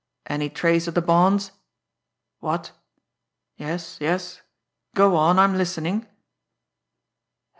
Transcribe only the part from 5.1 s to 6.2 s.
on, I'm listening!